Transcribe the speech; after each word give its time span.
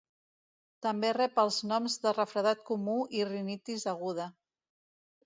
També 0.85 1.11
rep 1.17 1.35
els 1.43 1.59
noms 1.71 1.97
de 2.05 2.13
refredat 2.17 2.63
comú 2.71 2.97
i 3.19 3.21
rinitis 3.29 3.87
aguda. 3.93 4.27